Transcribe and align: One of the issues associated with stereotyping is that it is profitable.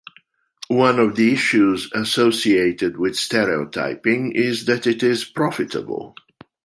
One 0.69 0.97
of 0.97 1.15
the 1.15 1.31
issues 1.31 1.91
associated 1.93 2.97
with 2.97 3.15
stereotyping 3.15 4.31
is 4.31 4.65
that 4.65 4.87
it 4.87 5.03
is 5.03 5.25
profitable. 5.25 6.15